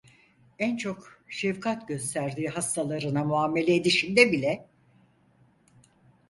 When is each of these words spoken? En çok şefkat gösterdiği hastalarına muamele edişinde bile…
En 0.59 0.77
çok 0.77 1.19
şefkat 1.29 1.87
gösterdiği 1.87 2.49
hastalarına 2.49 3.23
muamele 3.23 3.75
edişinde 3.75 4.31
bile… 4.31 4.67